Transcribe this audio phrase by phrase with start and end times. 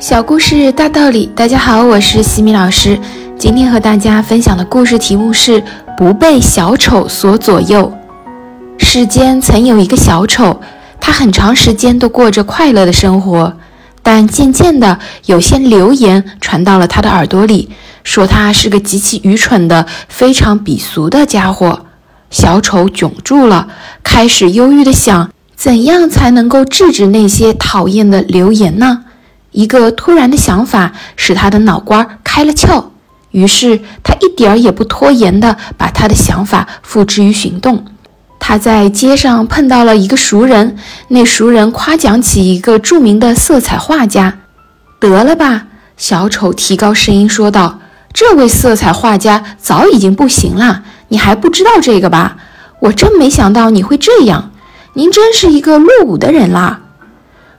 [0.00, 2.96] 小故事大道理，大家好，我是西米老师。
[3.36, 5.60] 今天和大家分享的故事题目是
[5.98, 7.92] “不被小丑所左右”。
[8.78, 10.60] 世间曾有一个小丑，
[11.00, 13.52] 他很长时间都过着快乐的生活，
[14.00, 17.68] 但渐渐的，有些流言传到了他的耳朵里，
[18.04, 21.86] 说他是个极其愚蠢的、非常鄙俗的家伙。
[22.30, 23.66] 小丑窘住了，
[24.04, 29.06] 开始忧郁的想：怎样才能够制止那些讨厌的流言呢？
[29.58, 32.84] 一个突然的想法使他的脑瓜开了窍，
[33.32, 37.84] 于是他一点儿也不拖延地把他的想法付之于行动。
[38.38, 40.76] 他在街上碰到了一个熟人，
[41.08, 44.38] 那熟人夸奖起一个著名的色彩画家。
[45.00, 45.66] 得了吧，
[45.96, 47.80] 小丑提高声音说道
[48.14, 52.36] ：“这位色彩画家早已经不行了，你还不知道这个吧？
[52.78, 54.52] 我真没想到你会这样，
[54.92, 56.82] 您真是一个落伍的人啦。”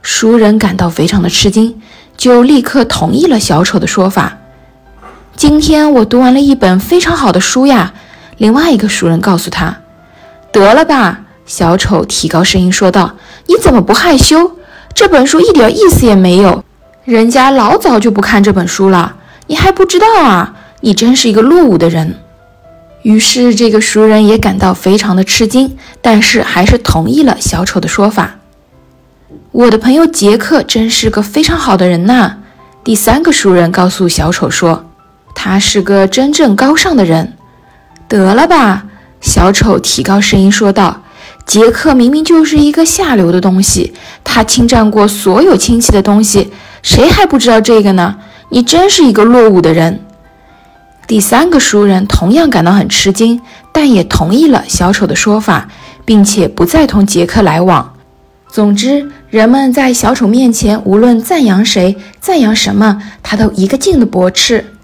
[0.02, 1.80] 熟人感到非常的吃惊，
[2.16, 4.38] 就立刻同意了小丑的说法。
[5.36, 7.92] 今天我读完了一本非常好的书呀。
[8.38, 9.76] 另外一个熟人告诉他
[10.50, 13.16] ：“得了吧！”小丑提高声音说道
[13.46, 14.56] ：“你怎么不害羞？
[14.94, 16.64] 这本书一点意思也没有，
[17.04, 20.54] 人家老早就不看这本书了，你还不知道啊？
[20.80, 22.16] 你真是一个落伍的人。”
[23.02, 28.39] 于是这个熟人也感到非常的吃惊，但是还是同意了小丑的说法。
[29.52, 32.36] 我的朋友杰克真是个非常好的人呐。
[32.84, 34.86] 第三个熟人告诉小丑说
[35.34, 37.36] ：“他是个真正高尚的人。”
[38.06, 38.84] 得了吧，
[39.20, 41.02] 小丑提高声音说道
[41.44, 48.16] ：“杰克明明就是一个下流的东西，他侵占过所有亲戚的东西，谁还不知道这个呢？
[48.50, 50.04] 你真是一个落伍的人。”
[51.08, 53.40] 第三个熟人同样感到很吃惊，
[53.72, 55.68] 但也同意了小丑的说法，
[56.04, 57.94] 并且不再同杰克来往。
[58.48, 64.74] 总之，人们在小丑面前，无论赞扬谁、赞扬什么，他都一个劲的驳斥。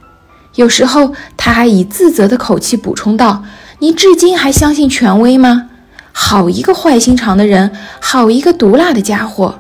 [0.54, 3.42] 有时候，他还以自责的口气补充道
[3.80, 5.70] ：“你至今还相信权威吗？
[6.12, 9.58] 好一个坏心肠的人，好一个毒辣的家伙！”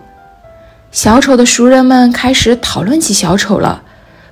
[0.92, 3.82] 小丑的熟人们开始讨论起小丑了。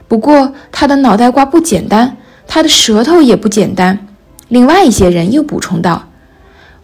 [0.07, 2.17] 不过，他的脑袋瓜不简单，
[2.47, 4.07] 他的舌头也不简单。
[4.47, 6.11] 另外一些人又补充道：“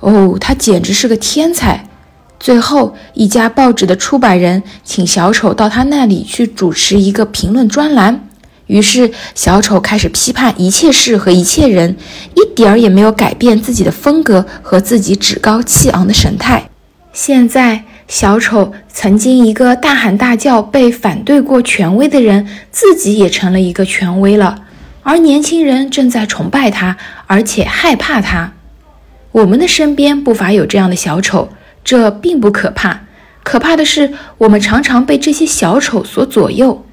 [0.00, 1.86] 哦，他简直是个天才。”
[2.40, 8.26] 最后一家报纸的出版人请小丑到他那里去主持一个评论专栏，
[8.66, 11.94] 于是小丑开始批判一切事和一切人，
[12.34, 16.70] 一点儿也没有改变自己的风格和自己趾高气昂的神态。
[17.12, 24.62] 现在，小丑曾经一个大喊大叫、被反对过权威的人，自己也成了一个权威了，
[25.02, 26.96] 而年轻人正在崇拜他，
[27.26, 28.54] 而且害怕他。
[29.32, 31.50] 我们的身边不乏有这样的小丑。
[31.82, 33.06] 这并不可怕，
[33.42, 36.84] 可怕的是我们常常被这些小丑所左右。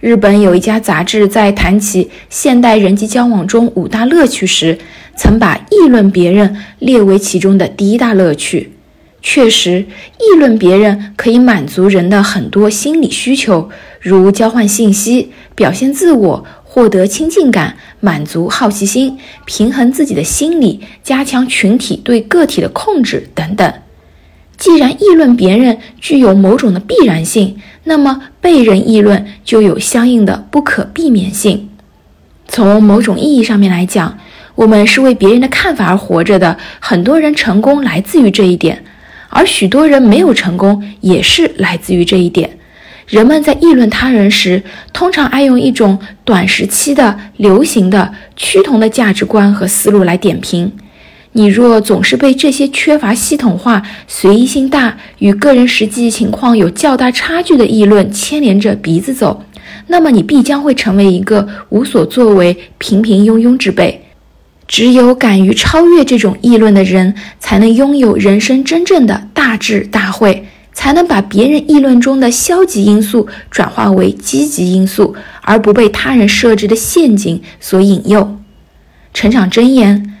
[0.00, 4.78] 日本有一家杂志在谈起现代人际交往中五大乐趣时，
[5.16, 8.72] 曾把议论别人列为其中的第一大乐趣。
[9.20, 13.68] 确实，议论别人可以满足人的很多心理需求，
[14.00, 23.74] 如交换信息、表现自我、获得亲近感、满足好奇心、平衡自己的心理、加强群体对个体的控制等等。
[24.58, 31.70] 既然议论别人具有某种的必然性，那么被人议论就有相应的不可避免性。
[32.48, 34.18] 从某种意义上面来讲，
[34.56, 36.58] 我们是为别人的看法而活着的。
[36.80, 38.84] 很多人成功来自于这一点，
[39.28, 42.58] 而许多人没有成功也是来自于这一点。
[43.06, 50.72] 人们在议论他人时，通常爱用一种短时期的、流行的、趋同的价值观和思路来点评。
[51.38, 59.44] 你若总是被这些缺乏系统化、随意性大、与个人实际情况有较大差距的议论牵连着鼻子走，
[59.86, 64.02] 那么你必将会成为一个无所作为、平平庸庸之辈。
[64.66, 78.36] 只有敢于超越这种议论的人，才能拥有人生真正的大智大慧，才能把别人议论中的消极因素转化为积极因素，而不被他人设置的陷阱所引诱。
[79.14, 80.16] 成长箴言。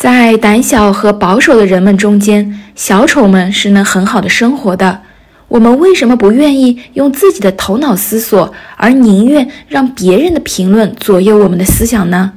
[0.00, 5.02] 在胆小和保守的人们中间，小丑们是能很好的生活的。
[5.46, 12.32] 我们为什么不愿意用自己的头脑思索，而宁愿让别人的评论左右我们的思想呢？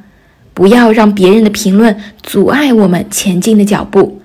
[0.54, 4.19] 不要让别人的评论阻碍我们前进的脚步。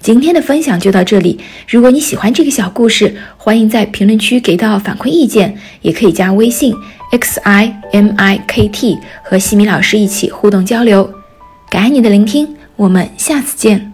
[0.00, 1.38] 今天的分享就到这里。
[1.68, 6.74] 如果你喜欢这个小故事，欢迎在评论区给到反馈意见，也可以加微信
[7.10, 11.12] x i m i k t 和西米老师一起互动交流。
[11.70, 13.93] 感谢你的聆听，我们下次见。